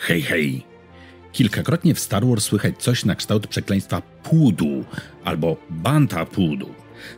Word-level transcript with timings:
Hej, 0.00 0.22
hej! 0.22 0.62
Kilkakrotnie 1.32 1.94
w 1.94 2.00
Star 2.00 2.26
Wars 2.26 2.44
słychać 2.44 2.74
coś 2.78 3.04
na 3.04 3.14
kształt 3.14 3.46
przekleństwa 3.46 4.02
pudu 4.22 4.84
albo 5.24 5.56
banta 5.70 6.26
pudu. 6.26 6.74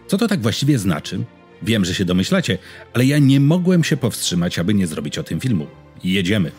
Co 0.07 0.19
to 0.19 0.29
tak 0.29 0.41
właściwie 0.42 0.78
znaczy? 0.78 1.25
Wiem, 1.63 1.84
że 1.84 1.95
się 1.95 2.05
domyślacie, 2.05 2.58
ale 2.95 3.05
ja 3.05 3.18
nie 3.18 3.41
mogłem 3.41 3.84
się 3.84 3.97
powstrzymać, 3.97 4.58
aby 4.58 4.75
nie 4.75 4.87
zrobić 4.87 5.18
o 5.18 5.23
tym 5.23 5.41
filmu. 5.41 5.67
Jedziemy. 6.05 6.50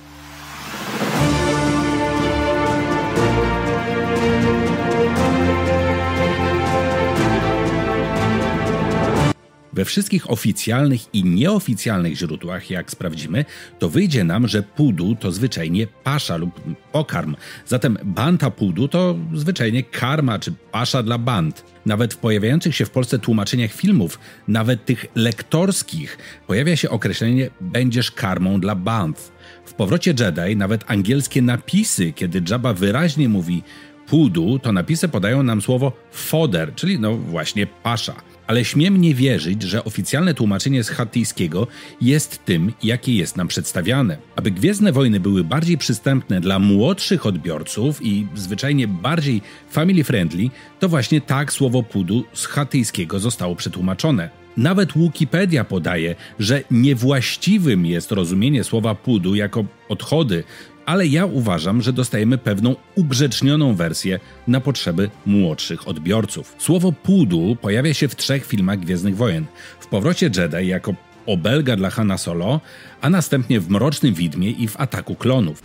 We 9.73 9.85
wszystkich 9.85 10.31
oficjalnych 10.31 11.13
i 11.13 11.23
nieoficjalnych 11.23 12.15
źródłach, 12.15 12.69
jak 12.69 12.91
sprawdzimy, 12.91 13.45
to 13.79 13.89
wyjdzie 13.89 14.23
nam, 14.23 14.47
że 14.47 14.63
pudu 14.63 15.15
to 15.15 15.31
zwyczajnie 15.31 15.87
pasza 15.87 16.37
lub 16.37 16.61
pokarm. 16.91 17.35
Zatem 17.65 17.97
banta 18.03 18.51
pudu 18.51 18.87
to 18.87 19.17
zwyczajnie 19.33 19.83
karma 19.83 20.39
czy 20.39 20.53
pasza 20.71 21.03
dla 21.03 21.17
band. 21.17 21.65
Nawet 21.85 22.13
w 22.13 22.17
pojawiających 22.17 22.75
się 22.75 22.85
w 22.85 22.89
Polsce 22.89 23.19
tłumaczeniach 23.19 23.71
filmów, 23.71 24.19
nawet 24.47 24.85
tych 24.85 25.05
lektorskich, 25.15 26.17
pojawia 26.47 26.75
się 26.75 26.89
określenie 26.89 27.49
będziesz 27.61 28.11
karmą 28.11 28.59
dla 28.59 28.75
band. 28.75 29.31
W 29.65 29.73
powrocie 29.73 30.13
Jedi 30.19 30.55
nawet 30.55 30.83
angielskie 30.87 31.41
napisy, 31.41 32.13
kiedy 32.13 32.41
Jabba 32.49 32.73
wyraźnie 32.73 33.29
mówi 33.29 33.63
pudu, 34.07 34.59
to 34.59 34.71
napisy 34.71 35.07
podają 35.07 35.43
nam 35.43 35.61
słowo 35.61 35.91
fodder, 36.11 36.75
czyli 36.75 36.99
no 36.99 37.17
właśnie 37.17 37.67
pasza 37.67 38.13
ale 38.47 38.65
śmiem 38.65 39.01
nie 39.01 39.15
wierzyć, 39.15 39.63
że 39.63 39.83
oficjalne 39.83 40.33
tłumaczenie 40.33 40.83
z 40.83 40.89
chatyjskiego 40.89 41.67
jest 42.01 42.45
tym, 42.45 42.73
jakie 42.83 43.15
jest 43.15 43.37
nam 43.37 43.47
przedstawiane. 43.47 44.17
Aby 44.35 44.51
Gwiezdne 44.51 44.91
Wojny 44.91 45.19
były 45.19 45.43
bardziej 45.43 45.77
przystępne 45.77 46.41
dla 46.41 46.59
młodszych 46.59 47.25
odbiorców 47.25 48.05
i 48.05 48.27
zwyczajnie 48.35 48.87
bardziej 48.87 49.41
family 49.71 50.03
friendly, 50.03 50.49
to 50.79 50.89
właśnie 50.89 51.21
tak 51.21 51.53
słowo 51.53 51.83
pudu 51.83 52.23
z 52.33 52.45
chatyjskiego 52.45 53.19
zostało 53.19 53.55
przetłumaczone. 53.55 54.42
Nawet 54.57 54.97
Wikipedia 54.97 55.63
podaje, 55.63 56.15
że 56.39 56.63
niewłaściwym 56.71 57.85
jest 57.85 58.11
rozumienie 58.11 58.63
słowa 58.63 58.95
pudu 58.95 59.35
jako 59.35 59.65
odchody, 59.89 60.43
ale 60.85 61.07
ja 61.07 61.25
uważam, 61.25 61.81
że 61.81 61.93
dostajemy 61.93 62.37
pewną 62.37 62.75
ugrzecznioną 62.95 63.75
wersję 63.75 64.19
na 64.47 64.59
potrzeby 64.59 65.09
młodszych 65.25 65.87
odbiorców. 65.87 66.55
Słowo 66.57 66.91
pudu 66.91 67.57
pojawia 67.61 67.93
się 67.93 68.07
w 68.07 68.15
trzech 68.15 68.45
filmach 68.45 68.79
Gwiezdnych 68.79 69.17
Wojen. 69.17 69.45
W 69.79 69.87
Powrocie 69.87 70.29
Jedi 70.37 70.67
jako 70.67 70.93
obelga 71.25 71.75
dla 71.75 71.89
Hanna 71.89 72.17
Solo, 72.17 72.61
a 73.01 73.09
następnie 73.09 73.59
w 73.59 73.69
Mrocznym 73.69 74.13
Widmie 74.13 74.51
i 74.51 74.67
w 74.67 74.79
Ataku 74.79 75.15
Klonów. 75.15 75.61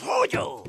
Pudu! 0.00 0.62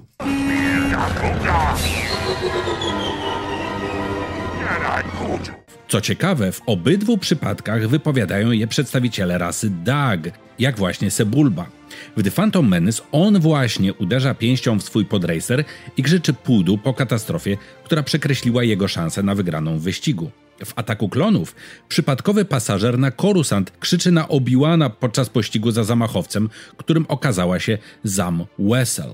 Co 5.87 6.01
ciekawe, 6.01 6.51
w 6.51 6.61
obydwu 6.65 7.17
przypadkach 7.17 7.87
wypowiadają 7.87 8.51
je 8.51 8.67
przedstawiciele 8.67 9.37
rasy 9.37 9.69
Dag, 9.69 10.19
jak 10.59 10.77
właśnie 10.77 11.11
Sebulba. 11.11 11.65
W 12.17 12.23
The 12.23 12.31
Phantom 12.31 12.67
Menace 12.67 13.01
on 13.11 13.39
właśnie 13.39 13.93
uderza 13.93 14.33
pięścią 14.33 14.79
w 14.79 14.83
swój 14.83 15.05
podracer 15.05 15.63
i 15.97 16.03
krzyczy 16.03 16.33
pudu 16.33 16.77
po 16.77 16.93
katastrofie, 16.93 17.57
która 17.83 18.03
przekreśliła 18.03 18.63
jego 18.63 18.87
szansę 18.87 19.23
na 19.23 19.35
wygraną 19.35 19.79
w 19.79 19.81
wyścigu. 19.81 20.31
W 20.65 20.73
Ataku 20.75 21.09
Klonów 21.09 21.55
przypadkowy 21.89 22.45
pasażer 22.45 22.99
na 22.99 23.11
Korusant 23.11 23.71
krzyczy 23.79 24.11
na 24.11 24.27
Obi-Wana 24.27 24.89
podczas 24.89 25.29
pościgu 25.29 25.71
za 25.71 25.83
zamachowcem, 25.83 26.49
którym 26.77 27.05
okazała 27.07 27.59
się 27.59 27.77
Zam 28.03 28.45
Wessel. 28.59 29.11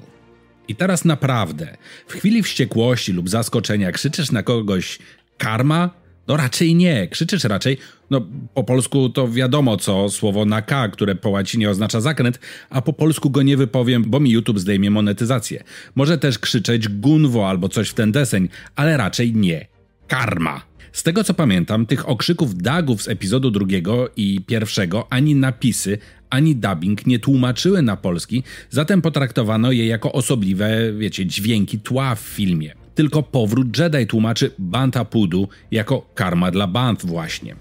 I 0.67 0.75
teraz 0.75 1.05
naprawdę, 1.05 1.77
w 2.07 2.13
chwili 2.13 2.43
wściekłości 2.43 3.13
lub 3.13 3.29
zaskoczenia 3.29 3.91
krzyczysz 3.91 4.31
na 4.31 4.43
kogoś 4.43 4.99
karma, 5.39 5.89
no 6.27 6.37
raczej 6.37 6.75
nie. 6.75 7.07
Krzyczysz 7.07 7.43
raczej, 7.43 7.77
no 8.09 8.27
po 8.53 8.63
polsku 8.63 9.09
to 9.09 9.27
wiadomo 9.27 9.77
co, 9.77 10.09
słowo 10.09 10.45
na 10.45 10.61
K, 10.61 10.89
które 10.89 11.15
po 11.15 11.29
łacinie 11.29 11.69
oznacza 11.69 12.01
zakręt, 12.01 12.39
a 12.69 12.81
po 12.81 12.93
polsku 12.93 13.29
go 13.29 13.41
nie 13.41 13.57
wypowiem, 13.57 14.03
bo 14.07 14.19
mi 14.19 14.31
YouTube 14.31 14.59
zdejmie 14.59 14.91
monetyzację. 14.91 15.63
Może 15.95 16.17
też 16.17 16.39
krzyczeć 16.39 16.87
gunwo 16.87 17.49
albo 17.49 17.69
coś 17.69 17.89
w 17.89 17.93
ten 17.93 18.11
deseń, 18.11 18.49
ale 18.75 18.97
raczej 18.97 19.33
nie. 19.33 19.67
Karma. 20.07 20.61
Z 20.91 21.03
tego 21.03 21.23
co 21.23 21.33
pamiętam, 21.33 21.85
tych 21.85 22.09
okrzyków 22.09 22.55
dagów 22.55 23.01
z 23.01 23.07
epizodu 23.07 23.51
drugiego 23.51 24.09
i 24.17 24.41
pierwszego 24.47 25.07
ani 25.09 25.35
napisy, 25.35 25.97
ani 26.29 26.55
dubbing 26.55 27.07
nie 27.07 27.19
tłumaczyły 27.19 27.81
na 27.81 27.97
polski, 27.97 28.43
zatem 28.69 29.01
potraktowano 29.01 29.71
je 29.71 29.87
jako 29.87 30.11
osobliwe, 30.13 30.93
wiecie, 30.93 31.25
dźwięki 31.25 31.79
tła 31.79 32.15
w 32.15 32.19
filmie. 32.19 32.75
Tylko 32.99 33.23
powrót 33.23 33.77
Jedi 33.77 34.07
tłumaczy 34.07 34.51
Banta 34.57 35.05
Pudu 35.05 35.47
jako 35.71 36.09
karma 36.15 36.51
dla 36.51 36.67
Bant 36.67 37.05
właśnie. 37.05 37.55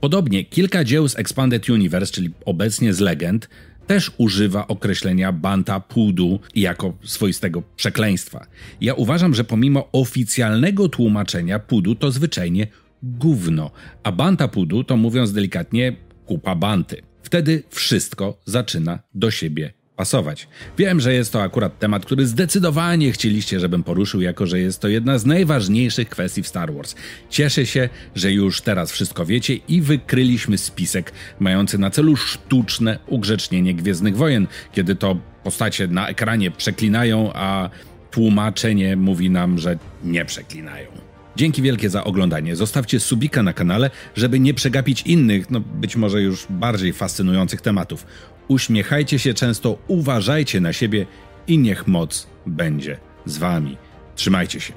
Podobnie 0.00 0.44
kilka 0.44 0.84
dzieł 0.84 1.08
z 1.08 1.18
Expanded 1.18 1.68
Universe, 1.68 2.12
czyli 2.12 2.30
obecnie 2.44 2.94
z 2.94 3.00
Legend, 3.00 3.48
też 3.86 4.12
używa 4.18 4.66
określenia 4.66 5.32
Banta 5.32 5.80
Pudu 5.80 6.40
jako 6.54 6.94
swoistego 7.04 7.62
przekleństwa. 7.76 8.46
Ja 8.80 8.94
uważam, 8.94 9.34
że 9.34 9.44
pomimo 9.44 9.88
oficjalnego 9.92 10.88
tłumaczenia 10.88 11.58
Pudu 11.58 11.94
to 11.94 12.10
zwyczajnie 12.10 12.66
gówno, 13.02 13.70
a 14.02 14.12
Banta 14.12 14.48
Pudu 14.48 14.84
to 14.84 14.96
mówiąc 14.96 15.32
delikatnie 15.32 15.96
kupa 16.26 16.54
banty. 16.54 17.02
Wtedy 17.22 17.62
wszystko 17.70 18.40
zaczyna 18.44 18.98
do 19.14 19.30
siebie 19.30 19.79
pasować. 20.00 20.48
Wiem, 20.78 21.00
że 21.00 21.14
jest 21.14 21.32
to 21.32 21.42
akurat 21.42 21.78
temat, 21.78 22.04
który 22.04 22.26
zdecydowanie 22.26 23.12
chcieliście, 23.12 23.60
żebym 23.60 23.82
poruszył, 23.82 24.20
jako 24.20 24.46
że 24.46 24.60
jest 24.60 24.80
to 24.80 24.88
jedna 24.88 25.18
z 25.18 25.26
najważniejszych 25.26 26.08
kwestii 26.08 26.42
w 26.42 26.48
Star 26.48 26.74
Wars. 26.74 26.94
Cieszę 27.30 27.66
się, 27.66 27.88
że 28.14 28.32
już 28.32 28.60
teraz 28.60 28.92
wszystko 28.92 29.26
wiecie 29.26 29.54
i 29.54 29.80
wykryliśmy 29.82 30.58
spisek 30.58 31.12
mający 31.40 31.78
na 31.78 31.90
celu 31.90 32.16
sztuczne 32.16 32.98
ugrzecznienie 33.06 33.74
Gwiezdnych 33.74 34.16
Wojen, 34.16 34.46
kiedy 34.72 34.94
to 34.94 35.16
postacie 35.44 35.88
na 35.88 36.08
ekranie 36.08 36.50
przeklinają, 36.50 37.32
a 37.34 37.70
tłumaczenie 38.10 38.96
mówi 38.96 39.30
nam, 39.30 39.58
że 39.58 39.78
nie 40.04 40.24
przeklinają. 40.24 41.09
Dzięki 41.36 41.62
wielkie 41.62 41.90
za 41.90 42.04
oglądanie. 42.04 42.56
Zostawcie 42.56 43.00
subika 43.00 43.42
na 43.42 43.52
kanale, 43.52 43.90
żeby 44.16 44.40
nie 44.40 44.54
przegapić 44.54 45.02
innych, 45.02 45.50
no 45.50 45.60
być 45.60 45.96
może 45.96 46.22
już 46.22 46.46
bardziej 46.50 46.92
fascynujących 46.92 47.60
tematów. 47.60 48.06
Uśmiechajcie 48.48 49.18
się 49.18 49.34
często, 49.34 49.78
uważajcie 49.88 50.60
na 50.60 50.72
siebie 50.72 51.06
i 51.46 51.58
niech 51.58 51.86
moc 51.86 52.26
będzie 52.46 52.98
z 53.26 53.38
wami. 53.38 53.76
Trzymajcie 54.14 54.60
się. 54.60 54.72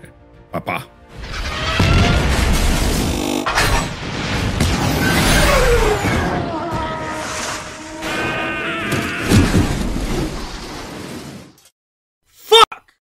Pa 0.52 0.62
pa. 0.62 1.03